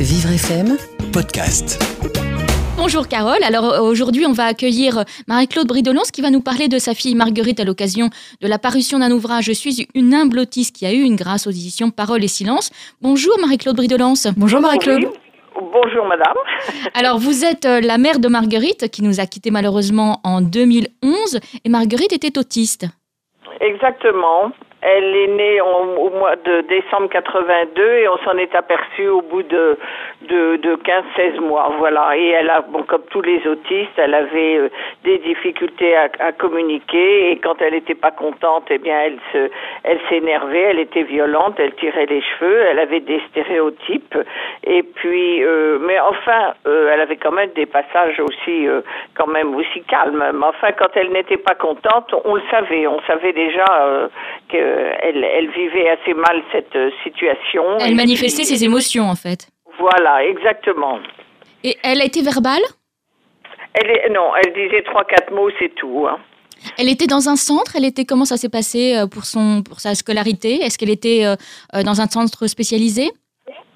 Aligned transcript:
Vivre 0.00 0.30
FM 0.30 0.76
Podcast. 1.12 1.82
Bonjour 2.76 3.08
Carole, 3.08 3.42
alors 3.42 3.82
aujourd'hui 3.82 4.26
on 4.26 4.32
va 4.32 4.44
accueillir 4.44 5.02
Marie-Claude 5.26 5.66
Bridolance 5.66 6.12
qui 6.12 6.22
va 6.22 6.30
nous 6.30 6.40
parler 6.40 6.68
de 6.68 6.78
sa 6.78 6.94
fille 6.94 7.16
Marguerite 7.16 7.58
à 7.58 7.64
l'occasion 7.64 8.08
de 8.40 8.46
la 8.46 8.60
parution 8.60 9.00
d'un 9.00 9.10
ouvrage 9.10 9.46
Je 9.46 9.52
suis 9.52 9.88
une 9.96 10.14
humble 10.14 10.38
autiste 10.38 10.76
qui 10.76 10.86
a 10.86 10.92
eu 10.92 11.00
une 11.02 11.16
grâce 11.16 11.48
aux 11.48 11.50
éditions 11.50 11.90
Parole 11.90 12.22
et 12.22 12.28
Silence. 12.28 12.70
Bonjour 13.02 13.36
Marie-Claude 13.40 13.74
Bridolance. 13.74 14.28
Bonjour 14.36 14.60
Marie-Claude. 14.60 15.10
Bonjour 15.60 16.06
madame. 16.06 16.36
Alors 16.94 17.18
vous 17.18 17.44
êtes 17.44 17.64
euh, 17.64 17.80
la 17.80 17.98
mère 17.98 18.20
de 18.20 18.28
Marguerite 18.28 18.92
qui 18.92 19.02
nous 19.02 19.18
a 19.18 19.26
quittés 19.26 19.50
malheureusement 19.50 20.20
en 20.22 20.42
2011 20.42 21.40
et 21.64 21.68
Marguerite 21.68 22.12
était 22.12 22.38
autiste. 22.38 22.86
Exactement. 23.60 24.52
Elle 24.80 25.16
est 25.16 25.28
née 25.28 25.60
au 25.60 26.10
mois 26.10 26.36
de 26.36 26.60
décembre 26.62 27.08
82 27.08 27.82
et 27.82 28.08
on 28.08 28.18
s'en 28.18 28.36
est 28.38 28.54
aperçu 28.54 29.08
au 29.08 29.22
bout 29.22 29.42
de, 29.42 29.76
de, 30.22 30.56
de 30.56 30.76
15-16 30.76 31.40
mois. 31.40 31.72
Voilà. 31.78 32.16
Et 32.16 32.28
elle 32.28 32.50
a, 32.50 32.60
bon, 32.60 32.82
comme 32.84 33.02
tous 33.10 33.22
les 33.22 33.44
autistes, 33.46 33.96
elle 33.96 34.14
avait 34.14 34.56
euh, 34.58 34.68
des 35.04 35.18
difficultés 35.18 35.96
à, 35.96 36.08
à, 36.20 36.32
communiquer 36.32 37.32
et 37.32 37.38
quand 37.38 37.60
elle 37.60 37.72
n'était 37.72 37.94
pas 37.94 38.10
contente, 38.12 38.64
eh 38.70 38.78
bien, 38.78 39.00
elle 39.00 39.18
se, 39.32 39.50
elle 39.84 40.00
s'énervait, 40.08 40.70
elle 40.70 40.80
était 40.80 41.02
violente, 41.02 41.54
elle 41.58 41.74
tirait 41.74 42.06
les 42.06 42.22
cheveux, 42.22 42.62
elle 42.70 42.78
avait 42.78 43.00
des 43.00 43.20
stéréotypes. 43.30 44.16
Et 44.64 44.82
puis, 44.82 45.42
euh, 45.42 45.78
mais 45.80 45.98
enfin, 46.00 46.54
euh, 46.66 46.90
elle 46.92 47.00
avait 47.00 47.16
quand 47.16 47.32
même 47.32 47.50
des 47.54 47.66
passages 47.66 48.20
aussi, 48.20 48.68
euh, 48.68 48.80
quand 49.14 49.26
même 49.26 49.54
aussi 49.54 49.82
calmes. 49.82 50.24
Mais 50.34 50.46
enfin, 50.46 50.72
quand 50.72 50.90
elle 50.94 51.10
n'était 51.10 51.36
pas 51.36 51.54
contente, 51.54 52.14
on 52.24 52.34
le 52.34 52.42
savait, 52.50 52.86
on 52.86 53.00
savait 53.02 53.32
déjà 53.32 54.08
que 54.50 54.67
elle, 55.02 55.24
elle, 55.24 55.50
vivait 55.50 55.88
assez 55.90 56.14
mal 56.14 56.42
cette 56.52 56.74
euh, 56.76 56.90
situation. 57.02 57.78
Elle 57.80 57.94
manifestait 57.94 58.44
ses 58.44 58.64
émotions 58.64 59.04
en 59.04 59.14
fait. 59.14 59.48
Voilà, 59.78 60.24
exactement. 60.24 60.98
Et 61.64 61.76
elle 61.82 62.00
a 62.00 62.04
été 62.04 62.22
verbale? 62.22 62.62
Elle 63.74 64.12
Non, 64.12 64.30
elle 64.36 64.52
disait 64.52 64.82
trois, 64.82 65.04
quatre 65.04 65.32
mots, 65.32 65.50
c'est 65.58 65.74
tout. 65.74 66.06
Hein. 66.08 66.18
Elle 66.78 66.88
était 66.88 67.06
dans 67.06 67.28
un 67.28 67.36
centre? 67.36 67.76
Elle 67.76 67.84
était 67.84 68.04
comment 68.04 68.24
ça 68.24 68.36
s'est 68.36 68.48
passé 68.48 68.96
euh, 68.96 69.06
pour 69.06 69.24
son 69.24 69.62
pour 69.62 69.80
sa 69.80 69.94
scolarité? 69.94 70.62
Est-ce 70.62 70.78
qu'elle 70.78 70.90
était 70.90 71.24
euh, 71.24 71.82
dans 71.84 72.00
un 72.00 72.06
centre 72.06 72.46
spécialisé? 72.46 73.10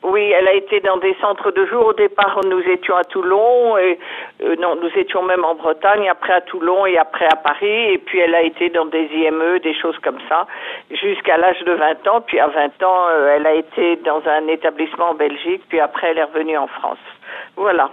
Oui, 0.05 0.33
elle 0.37 0.49
a 0.49 0.55
été 0.55 0.81
dans 0.81 0.97
des 0.97 1.15
centres 1.21 1.53
de 1.53 1.65
jour. 1.67 1.87
Au 1.87 1.93
départ, 1.93 2.41
nous 2.45 2.61
étions 2.61 2.97
à 2.97 3.05
Toulon, 3.05 3.79
et 3.79 3.99
euh, 4.43 4.57
non, 4.57 4.75
nous 4.75 4.91
étions 4.97 5.23
même 5.23 5.45
en 5.45 5.55
Bretagne, 5.55 6.09
après 6.09 6.33
à 6.33 6.41
Toulon 6.41 6.87
et 6.87 6.99
après 6.99 7.27
à 7.27 7.37
Paris. 7.37 7.93
Et 7.93 7.99
puis 7.99 8.19
elle 8.19 8.35
a 8.35 8.43
été 8.43 8.69
dans 8.71 8.87
des 8.87 9.09
IME, 9.15 9.61
des 9.61 9.75
choses 9.75 9.97
comme 10.03 10.19
ça, 10.29 10.47
jusqu'à 10.91 11.37
l'âge 11.37 11.61
de 11.65 11.73
20 11.73 12.09
ans. 12.09 12.21
Puis 12.21 12.41
à 12.41 12.49
20 12.49 12.83
ans, 12.83 13.07
euh, 13.11 13.37
elle 13.37 13.47
a 13.47 13.55
été 13.55 13.97
dans 14.05 14.23
un 14.27 14.49
établissement 14.49 15.11
en 15.11 15.15
Belgique. 15.15 15.63
Puis 15.69 15.79
après, 15.79 16.09
elle 16.11 16.19
est 16.19 16.25
revenue 16.25 16.59
en 16.59 16.67
France. 16.67 16.99
Voilà. 17.57 17.91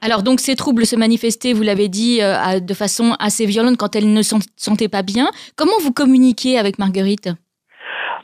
Alors 0.00 0.22
donc 0.22 0.38
ces 0.38 0.54
troubles 0.54 0.86
se 0.86 0.94
manifestaient, 0.94 1.52
vous 1.52 1.64
l'avez 1.64 1.88
dit, 1.88 2.20
euh, 2.22 2.60
de 2.60 2.74
façon 2.74 3.16
assez 3.18 3.46
violente 3.46 3.76
quand 3.78 3.96
elle 3.96 4.12
ne 4.12 4.22
se 4.22 4.36
sentait 4.56 4.88
pas 4.88 5.02
bien. 5.02 5.28
Comment 5.56 5.78
vous 5.80 5.92
communiquiez 5.92 6.56
avec 6.56 6.78
Marguerite? 6.78 7.30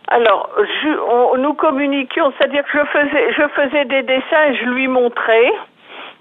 Alors, 0.09 0.51
je, 0.59 0.89
on, 1.11 1.39
nous 1.39 1.55
communiquions, 1.55 2.33
c'est-à-dire 2.37 2.65
que 2.65 2.79
je 2.79 2.85
faisais, 2.85 3.33
je 3.33 3.49
faisais 3.49 3.85
des 3.87 4.03
dessins 4.03 4.45
et 4.51 4.57
je 4.57 4.65
lui 4.67 4.87
montrais. 4.87 5.53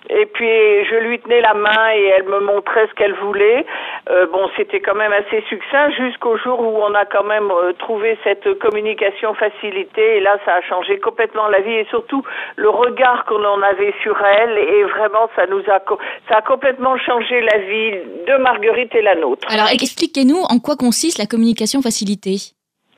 Et 0.09 0.26
puis 0.26 0.45
je 0.89 0.95
lui 0.98 1.17
tenais 1.20 1.39
la 1.39 1.53
main 1.53 1.92
et 1.95 2.11
elle 2.17 2.26
me 2.26 2.42
montrait 2.42 2.88
ce 2.89 2.94
qu'elle 2.94 3.14
voulait. 3.14 3.66
Euh, 4.09 4.28
bon, 4.28 4.50
c'était 4.58 4.81
quand 4.81 4.95
même 4.95 5.14
assez 5.14 5.42
succinct 5.48 5.92
jusqu'au 5.92 6.38
jour 6.38 6.59
où 6.59 6.84
on 6.84 6.94
a 6.94 7.06
quand 7.06 7.23
même 7.23 7.50
euh, 7.50 7.72
trouvé 7.80 8.17
cette 8.23 8.59
communication 8.59 9.34
facilitée. 9.34 10.17
Et 10.17 10.20
là, 10.20 10.38
ça 10.44 10.56
a 10.56 10.61
changé 10.61 11.00
complètement 11.00 11.48
la 11.48 11.61
vie 11.61 11.72
et 11.72 11.88
surtout 11.89 12.22
le 12.58 12.70
regard 12.70 13.23
qu'on 13.26 13.45
en 13.45 13.61
avait 13.61 13.94
sur 14.04 14.20
elle. 14.22 14.58
Et 14.58 14.84
vraiment, 14.84 15.30
ça 15.38 15.45
nous 15.48 15.64
a, 15.72 15.80
ça 16.28 16.38
a 16.38 16.42
complètement 16.42 16.98
changé 16.98 17.39
la 17.39 17.59
vie 17.59 17.92
de 18.28 18.38
Marguerite 18.42 18.94
et 18.95 19.02
la 19.02 19.16
nôtre. 19.16 19.48
Alors, 19.54 19.70
expliquez-nous 19.72 20.42
en 20.49 20.60
quoi 20.60 20.76
consiste 20.76 21.17
la 21.17 21.27
communication 21.27 21.82
facilitée. 21.82 22.54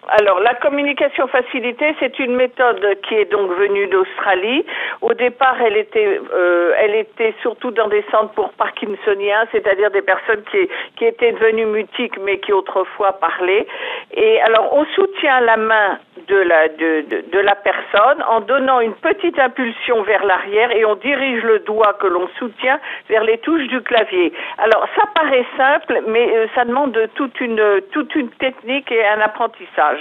Alors, 0.08 0.40
la 0.40 0.54
communication 0.56 1.28
facilitée, 1.28 1.96
c'est 2.00 2.20
une 2.20 2.36
méthode 2.36 2.86
qui 3.08 3.16
est 3.16 3.32
donc 3.32 3.52
venue 3.52 3.88
d'Australie. 3.88 4.66
Au 5.02 5.14
départ, 5.14 5.56
elle 5.62 5.78
était, 5.78 6.20
euh, 6.34 6.74
elle 6.80 6.96
était 6.96 7.34
surtout 7.42 7.72
dans 7.72 7.88
des 7.88 8.04
centres 8.12 8.34
pour 8.34 8.52
parkinsoniens, 8.54 9.46
c'est-à-dire 9.52 9.90
des 9.92 10.04
personnes 10.04 10.44
qui, 10.52 10.70
qui 10.98 11.06
étaient 11.06 11.32
devenues 11.32 11.66
mutiques 11.66 12.18
mais 12.24 12.40
qui 12.40 12.54
autrefois 12.54 13.14
parlaient. 13.14 13.66
Et 14.12 14.42
alors, 14.42 14.74
on 14.74 14.86
soutient 14.86 15.40
la 15.42 15.58
main 15.58 16.00
de 16.28 16.36
la, 16.36 16.68
de, 16.70 17.06
de, 17.32 17.40
la 17.40 17.56
personne 17.56 18.24
en 18.30 18.42
donnant 18.42 18.80
une 18.80 18.96
petite 18.96 19.38
impulsion 19.40 20.02
vers 20.04 20.26
l'arrière 20.26 20.72
et 20.72 20.86
on 20.86 20.96
dirige 20.96 21.44
le 21.44 21.60
doigt 21.60 21.94
que 22.00 22.08
l'on 22.08 22.28
soutient 22.40 22.80
vers 23.10 23.24
les 23.24 23.38
touches 23.40 23.68
du 23.68 23.82
clavier. 23.82 24.34
Alors, 24.58 24.88
ça 24.96 25.04
paraît 25.14 25.46
simple, 25.58 26.02
mais 26.08 26.36
euh, 26.36 26.48
ça 26.56 26.66
demande 26.66 26.98
toute 27.16 27.40
une, 27.42 27.82
toute 27.92 28.16
une 28.16 28.30
technique 28.30 28.92
et 28.92 29.06
un 29.06 29.22
apprentissage. 29.22 29.95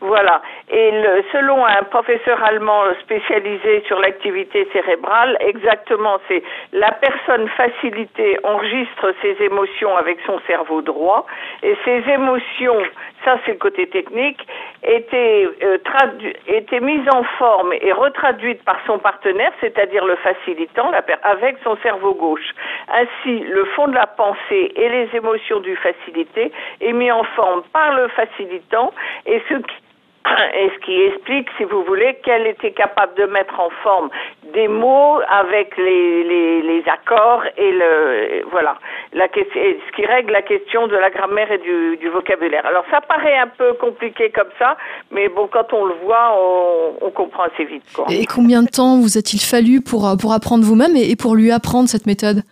Voilà. 0.00 0.42
Et 0.68 0.90
selon 1.32 1.64
un 1.64 1.82
professeur 1.84 2.42
allemand 2.42 2.82
spécialisé 3.02 3.82
sur 3.86 4.00
l'activité 4.00 4.68
cérébrale, 4.72 5.36
exactement, 5.40 6.18
c'est 6.28 6.42
la 6.72 6.90
personne 6.92 7.48
facilitée 7.48 8.38
enregistre 8.42 9.14
ses 9.22 9.36
émotions 9.44 9.96
avec 9.96 10.18
son 10.26 10.40
cerveau 10.46 10.82
droit 10.82 11.26
et 11.62 11.76
ses 11.84 12.02
émotions, 12.10 12.82
ça 13.24 13.38
c'est 13.44 13.52
le 13.52 13.58
côté 13.58 13.86
technique, 13.86 14.40
étaient, 14.82 15.48
euh, 15.62 15.78
étaient 16.48 16.80
mises 16.80 17.08
en 17.12 17.22
forme 17.38 17.72
et 17.72 17.92
retraduites 17.92 18.64
par 18.64 18.78
son 18.86 18.98
partenaire, 18.98 19.52
c'est-à-dire 19.60 20.04
le 20.04 20.16
facilitant, 20.16 20.90
la 20.90 21.02
avec 21.24 21.56
son 21.62 21.76
cerveau 21.82 22.14
gauche. 22.14 22.50
Ainsi, 22.88 23.40
le 23.40 23.64
fond 23.76 23.88
de 23.88 23.94
la 23.94 24.06
pensée 24.06 24.72
et 24.74 24.88
les 24.88 25.08
émotions 25.14 25.60
du 25.60 25.76
facilité 25.76 26.52
est 26.80 26.92
mis 26.92 27.10
en 27.10 27.24
forme 27.36 27.62
par 27.72 27.92
le 27.94 28.08
facilitant 28.08 28.92
et 29.26 29.42
ce 29.48 29.54
qui 29.54 29.74
et 30.54 30.70
ce 30.74 30.84
qui 30.84 30.92
explique, 30.92 31.48
si 31.56 31.64
vous 31.64 31.82
voulez, 31.84 32.16
qu'elle 32.24 32.46
était 32.46 32.72
capable 32.72 33.14
de 33.16 33.24
mettre 33.26 33.58
en 33.58 33.70
forme 33.82 34.08
des 34.54 34.68
mots 34.68 35.18
avec 35.28 35.76
les, 35.76 36.24
les, 36.24 36.62
les 36.62 36.84
accords 36.88 37.42
et 37.56 37.72
le 37.72 38.44
voilà, 38.50 38.76
la, 39.12 39.26
ce 39.26 39.96
qui 39.96 40.06
règle 40.06 40.32
la 40.32 40.42
question 40.42 40.86
de 40.86 40.96
la 40.96 41.10
grammaire 41.10 41.50
et 41.50 41.58
du, 41.58 41.96
du, 41.96 42.08
vocabulaire. 42.08 42.64
Alors 42.66 42.84
ça 42.90 43.00
paraît 43.00 43.38
un 43.38 43.48
peu 43.48 43.72
compliqué 43.74 44.30
comme 44.30 44.50
ça, 44.58 44.76
mais 45.10 45.28
bon, 45.28 45.48
quand 45.50 45.72
on 45.72 45.86
le 45.86 45.94
voit, 46.04 46.36
on, 46.38 47.06
on 47.06 47.10
comprend 47.10 47.44
assez 47.44 47.64
vite. 47.64 47.82
Et 48.10 48.26
combien 48.26 48.62
de 48.62 48.68
temps 48.68 49.00
vous 49.00 49.18
a-t-il 49.18 49.40
fallu 49.40 49.80
pour, 49.80 50.08
pour 50.20 50.32
apprendre 50.32 50.64
vous-même 50.64 50.94
et, 50.96 51.10
et 51.10 51.16
pour 51.16 51.34
lui 51.34 51.50
apprendre 51.50 51.88
cette 51.88 52.06
méthode? 52.06 52.42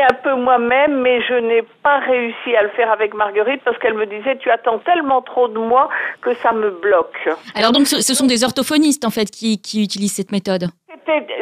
Un 0.00 0.14
peu 0.22 0.34
moi-même, 0.34 1.00
mais 1.00 1.20
je 1.22 1.34
n'ai 1.34 1.62
pas 1.82 1.98
réussi 1.98 2.54
à 2.56 2.62
le 2.62 2.68
faire 2.70 2.90
avec 2.90 3.14
Marguerite 3.14 3.62
parce 3.64 3.78
qu'elle 3.78 3.94
me 3.94 4.06
disait 4.06 4.36
tu 4.38 4.50
attends 4.50 4.78
tellement 4.80 5.22
trop 5.22 5.48
de 5.48 5.58
moi 5.58 5.88
que 6.22 6.34
ça 6.36 6.52
me 6.52 6.70
bloque. 6.70 7.28
Alors 7.54 7.72
donc 7.72 7.86
ce, 7.86 8.14
sont 8.14 8.26
des 8.26 8.44
orthophonistes 8.44 9.04
en 9.04 9.10
fait 9.10 9.30
qui, 9.30 9.60
qui 9.60 9.82
utilisent 9.82 10.14
cette 10.14 10.32
méthode 10.32 10.68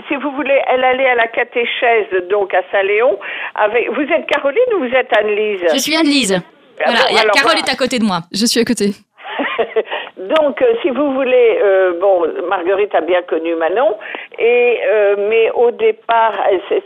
si 0.09 0.17
vous 0.17 0.31
voulez, 0.33 0.61
elle 0.71 0.85
allait 0.85 1.09
à 1.09 1.15
la 1.15 1.27
catéchèse, 1.29 2.29
donc 2.31 2.53
à 2.55 2.63
Saint-Léon. 2.71 3.19
Avec... 3.55 3.91
Vous 3.93 4.03
êtes 4.03 4.27
Caroline 4.27 4.75
ou 4.77 4.81
vous 4.81 4.95
êtes 4.95 5.17
Anne-Lise? 5.17 5.73
Je 5.73 5.79
suis 5.79 5.97
Anne-Lise. 5.97 6.43
Ah 6.85 6.91
voilà, 7.11 7.31
Carole 7.31 7.59
est 7.59 7.73
à 7.73 7.77
côté 7.77 7.99
de 7.99 8.05
moi. 8.05 8.21
Je 8.33 8.47
suis 8.47 8.61
à 8.61 8.65
côté. 8.65 8.91
Donc, 10.17 10.63
euh, 10.63 10.75
si 10.83 10.91
vous 10.91 11.13
voulez, 11.13 11.59
euh, 11.63 11.99
bon, 12.01 12.25
Marguerite 12.49 12.95
a 12.95 13.01
bien 13.01 13.23
connu 13.23 13.55
Manon, 13.57 13.97
et 14.39 14.79
euh, 14.87 15.04
mais 15.17 15.51
au 15.53 15.71
départ, 15.71 16.35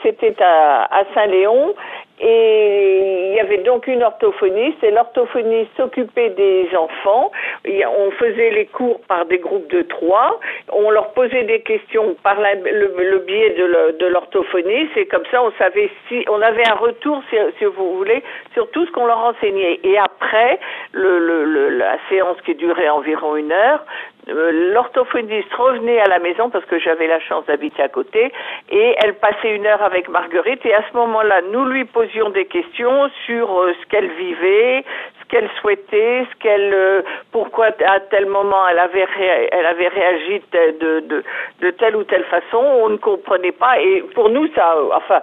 c'était 0.03 0.35
à, 0.41 1.03
Saint-Léon, 1.15 1.75
et 2.21 3.29
il 3.31 3.35
y 3.37 3.41
avait 3.41 3.59
donc 3.59 3.87
une 3.87 4.03
orthophoniste 4.03 4.83
et 4.83 4.91
l'orthophoniste 4.91 5.71
s'occupait 5.77 6.31
des 6.31 6.69
enfants. 6.77 7.31
On 7.65 8.11
faisait 8.13 8.51
les 8.51 8.67
cours 8.67 9.01
par 9.03 9.25
des 9.27 9.39
groupes 9.39 9.71
de 9.71 9.83
trois. 9.83 10.41
On 10.73 10.91
leur 10.91 11.13
posait 11.13 11.45
des 11.45 11.61
questions 11.61 12.17
par 12.25 12.41
le, 12.41 13.19
biais 13.19 13.51
de 13.51 14.07
l'orthophoniste 14.07 14.97
et 14.97 15.07
comme 15.07 15.23
ça 15.31 15.45
on 15.45 15.53
savait 15.59 15.91
si 16.09 16.25
on 16.29 16.43
avait 16.43 16.69
un 16.69 16.75
retour, 16.75 17.23
si, 17.31 17.65
vous 17.65 17.97
voulez, 17.97 18.25
sur 18.53 18.69
tout 18.73 18.85
ce 18.85 18.91
qu'on 18.91 19.07
leur 19.07 19.19
enseignait. 19.19 19.79
Et 19.85 19.97
après 19.97 20.59
la 20.95 21.99
séance 22.09 22.41
qui 22.45 22.57
durait 22.57 22.89
environ 22.89 23.37
une 23.37 23.53
heure, 23.53 23.85
euh, 24.29 24.73
l'orthophoniste 24.75 25.53
revenait 25.55 26.01
à 26.01 26.09
la 26.09 26.19
maison 26.19 26.51
parce 26.51 26.65
que 26.67 26.79
j'avais 26.79 27.07
la 27.07 27.21
chance 27.21 27.47
d'habiter 27.47 27.83
à 27.83 27.89
côté 27.89 28.31
et 28.71 28.95
elle 29.03 29.15
passait 29.15 29.55
une 29.55 29.67
heure 29.67 29.83
avec 29.83 30.09
Marguerite 30.09 30.65
et 30.67 30.75
à 30.75 30.83
ce 30.91 30.97
moment-là, 30.97 31.41
nous 31.53 31.65
lui 31.65 31.85
posions 31.85 32.29
des 32.31 32.45
questions 32.45 33.09
sur 33.25 33.59
euh, 33.59 33.73
ce 33.81 33.87
qu'elle 33.89 34.11
vivait, 34.13 34.85
ce 35.21 35.29
qu'elle 35.29 35.49
souhaitait, 35.61 36.27
ce 36.31 36.43
qu'elle, 36.43 36.75
euh, 36.75 37.03
pourquoi 37.33 37.69
à 37.87 38.01
tel 38.01 38.27
moment 38.27 38.69
elle 38.69 38.79
avait, 38.79 39.07
elle 39.51 39.67
avait 39.67 39.89
réagi 39.89 40.43
de, 40.53 41.01
de, 41.01 41.25
de, 41.61 41.71
telle 41.71 41.97
ou 41.97 42.05
telle 42.05 42.25
façon, 42.25 42.59
on 42.59 42.91
ne 42.91 42.97
comprenait 42.97 43.53
pas 43.53 43.81
et 43.81 44.03
pour 44.15 44.29
nous 44.29 44.49
ça, 44.55 44.77
enfin, 44.95 45.23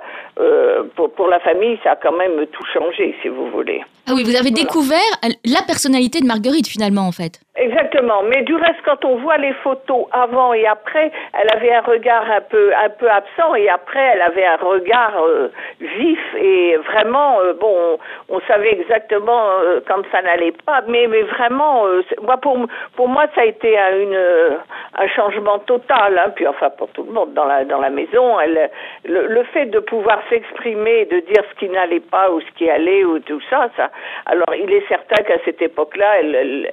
pour, 0.95 1.13
pour 1.13 1.27
la 1.27 1.39
famille, 1.39 1.77
ça 1.83 1.91
a 1.91 1.95
quand 1.95 2.11
même 2.13 2.45
tout 2.47 2.65
changé, 2.73 3.15
si 3.21 3.27
vous 3.27 3.49
voulez. 3.51 3.83
Ah 4.07 4.13
oui, 4.15 4.23
vous 4.23 4.35
avez 4.35 4.51
découvert 4.51 4.99
la 5.23 5.61
personnalité 5.65 6.21
de 6.21 6.25
Marguerite 6.25 6.67
finalement 6.67 7.07
en 7.07 7.11
fait. 7.11 7.44
Exactement. 7.57 8.21
Mais 8.23 8.41
du 8.41 8.53
reste, 8.53 8.81
quand 8.83 9.05
on 9.05 9.15
voit 9.15 9.37
les 9.37 9.53
photos 9.53 10.07
avant 10.11 10.53
et 10.53 10.67
après, 10.67 11.09
elle 11.39 11.49
avait 11.55 11.73
un 11.73 11.81
regard 11.81 12.29
un 12.29 12.41
peu, 12.41 12.73
un 12.75 12.89
peu 12.89 13.09
absent 13.09 13.55
et 13.55 13.69
après, 13.69 14.11
elle 14.13 14.21
avait 14.21 14.45
un 14.45 14.57
regard 14.57 15.23
euh, 15.23 15.49
vif 15.79 16.19
et 16.37 16.75
vraiment, 16.75 17.39
euh, 17.39 17.53
bon, 17.53 17.97
on, 18.27 18.41
savait 18.41 18.73
exactement 18.73 19.51
euh, 19.61 19.79
quand 19.87 20.01
ça 20.11 20.21
n'allait 20.21 20.51
pas. 20.65 20.81
Mais, 20.89 21.07
mais 21.07 21.21
vraiment, 21.21 21.85
moi, 22.23 22.35
pour, 22.41 22.57
pour 22.97 23.07
moi, 23.07 23.23
ça 23.33 23.41
a 23.41 23.45
été 23.45 23.79
un, 23.79 23.99
une, 23.99 24.59
un 24.97 25.07
changement 25.15 25.59
total. 25.59 26.19
Hein. 26.19 26.31
Puis 26.35 26.45
enfin, 26.47 26.69
pour 26.71 26.89
tout 26.89 27.03
le 27.03 27.13
monde 27.13 27.33
dans 27.35 27.45
la, 27.45 27.63
dans 27.63 27.79
la 27.79 27.89
maison, 27.89 28.37
elle, 28.37 28.69
le, 29.05 29.27
le 29.27 29.43
fait 29.45 29.67
de 29.67 29.79
pouvoir 29.79 30.19
s'exprimer, 30.29 31.05
de 31.05 31.21
dire 31.21 31.43
ce 31.51 31.59
qui 31.59 31.69
n'allait 31.69 32.01
pas 32.01 32.29
ou 32.31 32.41
ce 32.41 32.51
qui 32.57 32.69
allait 32.69 33.05
ou 33.05 33.19
tout 33.19 33.41
ça, 33.49 33.69
ça. 33.77 33.91
Alors, 34.25 34.53
il 34.59 34.73
est 34.73 34.85
certain 34.89 35.23
qu'à 35.23 35.37
cette 35.45 35.61
époque-là, 35.61 36.19
elle, 36.19 36.35
elle 36.35 36.71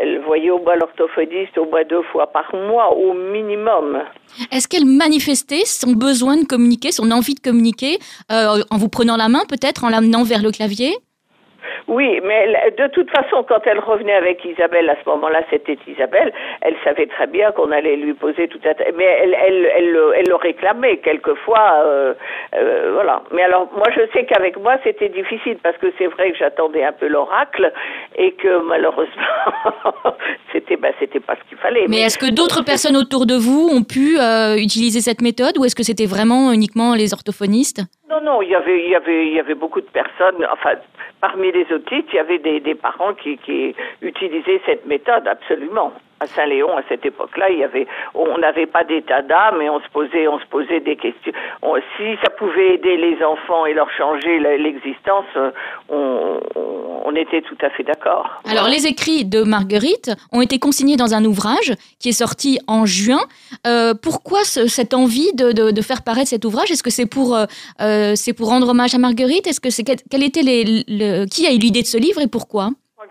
elle 0.00 0.20
voyait 0.24 0.50
au 0.50 0.58
moins 0.58 0.76
l'orthophoniste 0.76 1.58
au 1.58 1.66
moins 1.66 1.84
deux 1.84 2.02
fois 2.12 2.26
par 2.32 2.54
mois 2.54 2.96
au 2.96 3.12
minimum. 3.12 4.02
Est-ce 4.50 4.68
qu'elle 4.68 4.86
manifestait 4.86 5.64
son 5.64 5.92
besoin 5.92 6.36
de 6.36 6.46
communiquer, 6.46 6.92
son 6.92 7.10
envie 7.10 7.34
de 7.34 7.40
communiquer, 7.40 7.98
euh, 8.32 8.62
en 8.70 8.78
vous 8.78 8.88
prenant 8.88 9.16
la 9.16 9.28
main 9.28 9.42
peut-être, 9.48 9.84
en 9.84 9.90
l'amenant 9.90 10.22
vers 10.22 10.42
le 10.42 10.50
clavier? 10.50 10.96
Oui, 11.90 12.20
mais 12.22 12.46
de 12.78 12.86
toute 12.86 13.10
façon, 13.10 13.42
quand 13.42 13.66
elle 13.66 13.80
revenait 13.80 14.14
avec 14.14 14.44
Isabelle, 14.44 14.88
à 14.88 14.94
ce 15.02 15.10
moment-là, 15.10 15.40
c'était 15.50 15.76
Isabelle, 15.88 16.32
elle 16.60 16.76
savait 16.84 17.08
très 17.08 17.26
bien 17.26 17.50
qu'on 17.50 17.72
allait 17.72 17.96
lui 17.96 18.14
poser 18.14 18.46
tout 18.46 18.60
un 18.64 18.92
Mais 18.96 19.04
elle, 19.04 19.34
elle, 19.34 19.68
elle, 19.76 19.98
elle, 20.14 20.28
le 20.28 20.36
réclamait 20.36 20.98
quelquefois, 20.98 21.82
euh, 21.84 22.14
euh, 22.54 22.92
voilà. 22.94 23.24
Mais 23.32 23.42
alors, 23.42 23.68
moi, 23.74 23.88
je 23.92 24.02
sais 24.12 24.24
qu'avec 24.24 24.56
moi, 24.56 24.76
c'était 24.84 25.08
difficile 25.08 25.58
parce 25.64 25.76
que 25.78 25.88
c'est 25.98 26.06
vrai 26.06 26.30
que 26.30 26.38
j'attendais 26.38 26.84
un 26.84 26.92
peu 26.92 27.08
l'oracle 27.08 27.72
et 28.14 28.34
que 28.34 28.62
malheureusement, 28.68 29.74
c'était, 30.52 30.78
c'était 31.00 31.18
pas 31.18 31.34
ce 31.42 31.48
qu'il 31.48 31.58
fallait. 31.58 31.86
Mais, 31.88 32.02
est-ce 32.02 32.18
que 32.18 32.32
d'autres 32.32 32.64
personnes 32.64 32.96
autour 32.96 33.26
de 33.26 33.34
vous 33.34 33.68
ont 33.68 33.82
pu 33.82 34.16
euh, 34.16 34.54
utiliser 34.54 35.00
cette 35.00 35.22
méthode 35.22 35.58
ou 35.58 35.64
est-ce 35.64 35.74
que 35.74 35.82
c'était 35.82 36.06
vraiment 36.06 36.52
uniquement 36.52 36.94
les 36.94 37.12
orthophonistes? 37.12 37.82
Non, 38.08 38.20
non, 38.22 38.42
il 38.42 38.50
y 38.50 38.54
avait, 38.54 38.78
il 38.78 38.90
y 38.90 38.94
avait, 38.94 39.26
il 39.26 39.34
y 39.34 39.40
avait 39.40 39.54
beaucoup 39.54 39.80
de 39.80 39.90
personnes. 39.90 40.46
Enfin, 40.52 40.74
parmi 41.20 41.52
les 41.52 41.66
autistes, 41.72 42.08
il 42.12 42.16
y 42.16 42.18
avait 42.18 42.38
des, 42.38 42.60
des 42.60 42.74
parents 42.74 43.14
qui, 43.14 43.36
qui 43.38 43.74
utilisaient 44.02 44.60
cette 44.66 44.86
méthode 44.86 45.26
absolument 45.28 45.92
à 46.20 46.26
Saint-Léon 46.26 46.76
à 46.76 46.82
cette 46.88 47.04
époque-là, 47.04 47.50
il 47.50 47.58
y 47.58 47.64
avait, 47.64 47.86
on 48.14 48.38
n'avait 48.38 48.66
pas 48.66 48.84
d'état 48.84 49.22
d'âme 49.22 49.60
et 49.62 49.70
on 49.70 49.80
se 49.80 49.88
posait, 49.92 50.28
on 50.28 50.38
se 50.38 50.46
posait 50.46 50.80
des 50.80 50.96
questions. 50.96 51.32
si 51.96 52.16
ça 52.22 52.30
pouvait 52.30 52.74
aider 52.74 52.96
les 52.96 53.24
enfants 53.24 53.66
et 53.66 53.72
leur 53.72 53.90
changer 53.90 54.38
l'existence, 54.58 55.24
euh, 55.36 55.50
on, 57.04 57.16
était 57.16 57.42
tout 57.42 57.56
à 57.62 57.70
fait 57.70 57.82
d'accord. 57.82 58.40
Alors 58.48 58.68
les 58.68 58.86
écrits 58.86 59.24
de 59.24 59.42
Marguerite 59.42 60.12
ont 60.32 60.40
été 60.40 60.58
consignés 60.58 60.96
dans 60.96 61.12
un 61.12 61.24
ouvrage 61.24 61.74
qui 61.98 62.10
est 62.10 62.12
sorti 62.12 62.60
en 62.66 62.86
juin. 62.86 63.20
Euh, 63.66 63.94
pourquoi 64.00 64.44
cette 64.44 64.94
envie 64.94 65.32
de, 65.34 65.52
de, 65.52 65.70
de, 65.70 65.82
faire 65.82 66.02
paraître 66.02 66.28
cet 66.28 66.44
ouvrage? 66.44 66.70
Est-ce 66.70 66.82
que 66.82 66.90
c'est 66.90 67.06
pour, 67.06 67.34
euh, 67.34 67.46
euh, 67.80 68.12
c'est 68.14 68.32
pour 68.32 68.48
rendre 68.48 68.68
hommage 68.68 68.94
à 68.94 68.98
Marguerite? 68.98 69.46
Est-ce 69.48 69.60
que 69.60 69.70
c'est 69.70 69.84
quel 69.84 70.22
était 70.22 70.42
les, 70.42 70.84
le, 70.86 71.26
qui 71.26 71.46
a 71.46 71.52
eu 71.52 71.58
l'idée 71.58 71.82
de 71.82 71.86
ce 71.86 71.98
livre 71.98 72.20
et 72.20 72.28
pourquoi? 72.28 72.70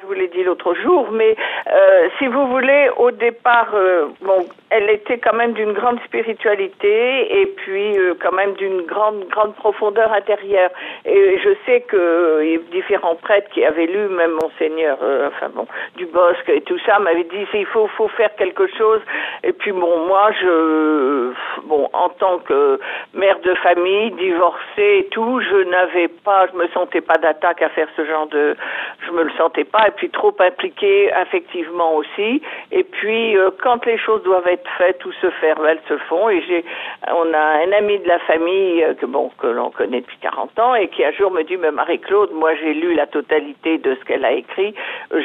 Vous 0.09 0.15
l'ai 0.15 0.27
dit 0.27 0.43
l'autre 0.43 0.73
jour, 0.73 1.11
mais 1.11 1.35
euh, 1.71 2.09
si 2.17 2.25
vous 2.25 2.47
voulez, 2.47 2.89
au 2.97 3.11
départ, 3.11 3.69
euh, 3.75 4.07
bon, 4.21 4.47
elle 4.71 4.89
était 4.89 5.19
quand 5.19 5.35
même 5.35 5.53
d'une 5.53 5.73
grande 5.73 5.99
spiritualité 6.01 7.41
et 7.41 7.45
puis 7.45 7.95
euh, 7.99 8.15
quand 8.19 8.31
même 8.31 8.53
d'une 8.53 8.81
grande 8.81 9.27
grande 9.27 9.53
profondeur 9.53 10.11
intérieure. 10.11 10.71
Et 11.05 11.37
je 11.43 11.49
sais 11.65 11.81
que 11.81 12.57
différents 12.71 13.15
prêtres 13.15 13.49
qui 13.51 13.63
avaient 13.63 13.85
lu, 13.85 14.07
même 14.09 14.31
monseigneur, 14.31 14.97
enfin 15.27 15.49
bon, 15.53 15.67
du 15.95 16.07
Bosque 16.07 16.49
et 16.49 16.61
tout 16.61 16.79
ça, 16.87 16.97
m'avaient 16.97 17.23
dit 17.25 17.45
il 17.53 17.65
faut 17.67 17.87
faut 17.95 18.07
faire 18.07 18.33
quelque 18.35 18.65
chose. 18.77 19.01
Et 19.43 19.53
puis 19.53 19.71
bon, 19.71 20.07
moi 20.07 20.31
je 20.41 21.33
bon 21.65 21.87
en 21.93 22.09
tant 22.09 22.39
que 22.39 22.79
mère 23.13 23.39
de 23.41 23.53
famille, 23.55 24.11
divorcée 24.11 25.05
et 25.05 25.07
tout, 25.11 25.39
je 25.41 25.69
n'avais 25.69 26.07
pas, 26.07 26.47
je 26.47 26.57
me 26.57 26.67
sentais 26.69 27.01
pas 27.01 27.17
d'attaque 27.17 27.61
à 27.61 27.69
faire 27.69 27.87
ce 27.95 28.05
genre 28.05 28.25
de, 28.27 28.55
je 29.05 29.11
me 29.11 29.23
le 29.23 29.31
sentais 29.37 29.65
pas 29.65 29.87
et 29.87 29.91
puis 29.99 30.09
trop 30.09 30.33
impliquée 30.39 31.11
effectivement 31.21 31.95
aussi. 31.95 32.41
Et 32.71 32.83
puis 32.83 33.37
euh, 33.37 33.49
quand 33.61 33.85
les 33.85 33.97
choses 33.97 34.23
doivent 34.23 34.47
être 34.47 34.69
faites 34.77 35.03
ou 35.05 35.11
se 35.11 35.29
faire, 35.41 35.57
elles 35.67 35.81
se 35.89 35.97
font. 36.09 36.29
Et 36.29 36.41
j'ai, 36.47 36.63
on 37.13 37.33
a 37.33 37.45
un 37.65 37.71
ami 37.73 37.99
de 37.99 38.07
la 38.07 38.19
famille 38.19 38.81
euh, 38.81 38.93
que 38.93 39.05
bon 39.05 39.29
que 39.37 39.47
l'on 39.47 39.71
connaît 39.71 39.99
depuis 39.99 40.17
40 40.21 40.57
ans 40.59 40.73
et 40.73 40.87
qui 40.87 41.03
un 41.03 41.11
jour 41.11 41.31
me 41.31 41.43
dit 41.43 41.57
mais 41.57 41.71
Marie-Claude, 41.71 42.31
moi 42.31 42.55
j'ai 42.55 42.73
lu 42.73 42.93
la 42.95 43.07
totalité 43.07 43.77
de 43.77 43.95
ce 43.95 44.05
qu'elle 44.05 44.23
a 44.23 44.31
écrit. 44.31 44.73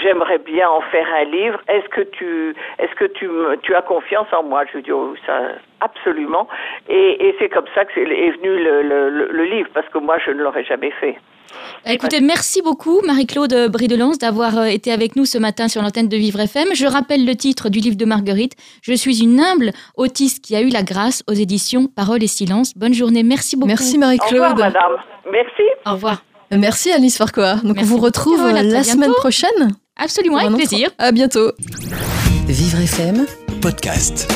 J'aimerais 0.03 0.39
bien 0.39 0.69
en 0.69 0.81
faire 0.81 1.07
un 1.15 1.25
livre. 1.25 1.61
Est-ce 1.69 1.89
que 1.91 2.01
tu, 2.01 2.57
est-ce 2.81 2.95
que 2.97 3.05
tu, 3.05 3.31
tu 3.63 3.77
as 3.77 3.83
confiance 3.83 4.27
en 4.33 4.43
moi? 4.43 4.65
Je 4.67 4.79
lui 4.79 4.83
dis 4.83 4.93
oh, 4.93 5.15
ça 5.25 5.39
absolument. 5.81 6.49
Et, 6.89 7.29
et 7.29 7.37
c'est 7.39 7.49
comme 7.49 7.69
ça 7.77 7.85
que 7.85 8.01
est 8.01 8.31
venu 8.31 8.65
le, 8.65 8.83
le, 8.83 9.29
le 9.31 9.45
livre 9.45 9.69
parce 9.73 9.89
que 9.91 9.99
moi 9.99 10.19
je 10.19 10.33
ne 10.33 10.43
l'aurais 10.43 10.65
jamais 10.65 10.91
fait. 10.91 11.17
Écoutez, 11.87 12.21
merci 12.21 12.63
beaucoup 12.63 13.03
Marie-Claude 13.05 13.69
Bridelance 13.71 14.19
d'avoir 14.19 14.59
euh, 14.59 14.65
été 14.65 14.91
avec 14.91 15.17
nous 15.17 15.27
ce 15.27 15.37
matin 15.37 15.69
sur 15.69 15.83
l'antenne 15.83 16.09
de 16.09 16.17
Vivre 16.17 16.41
FM. 16.41 16.69
Je 16.75 16.87
rappelle 16.87 17.27
le 17.27 17.35
titre 17.37 17.69
du 17.69 17.81
livre 17.81 17.97
de 17.97 18.07
Marguerite. 18.07 18.55
Je 18.83 18.95
suis 18.95 19.23
une 19.23 19.39
humble 19.39 19.71
autiste 19.97 20.43
qui 20.43 20.57
a 20.57 20.63
eu 20.63 20.69
la 20.69 20.83
grâce 20.83 21.23
aux 21.29 21.35
éditions 21.35 21.87
Parole 21.87 22.23
et 22.23 22.27
Silence. 22.27 22.73
Bonne 22.75 22.95
journée, 22.95 23.23
merci 23.23 23.57
beaucoup. 23.57 23.69
Merci 23.69 23.99
Marie-Claude. 23.99 24.41
Au 24.41 24.49
revoir 24.51 24.57
madame. 24.57 24.97
Merci. 25.31 25.63
Au 25.85 25.93
revoir. 25.93 26.23
Euh, 26.53 26.57
merci 26.59 26.91
Alice 26.91 27.19
Farquhar. 27.19 27.63
Donc 27.63 27.77
on 27.79 27.85
vous 27.85 27.99
retrouve 27.99 28.41
euh, 28.41 28.63
la 28.63 28.83
semaine 28.83 29.13
prochaine. 29.13 29.75
Absolument, 29.97 30.39
avec 30.39 30.55
plaisir. 30.55 30.89
À 30.99 31.13
bientôt. 31.13 31.53
Vivre 32.47 32.81
FM, 32.81 33.27
podcast. 33.61 34.29